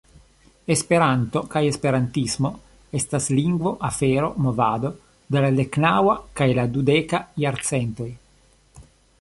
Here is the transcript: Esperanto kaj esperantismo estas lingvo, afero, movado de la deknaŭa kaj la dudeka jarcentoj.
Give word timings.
Esperanto 0.75 1.41
kaj 1.55 1.61
esperantismo 1.71 2.51
estas 3.01 3.27
lingvo, 3.41 3.75
afero, 3.91 4.31
movado 4.47 4.93
de 5.37 5.45
la 5.47 5.53
deknaŭa 5.61 6.19
kaj 6.41 6.49
la 6.61 6.67
dudeka 6.79 7.25
jarcentoj. 7.45 8.13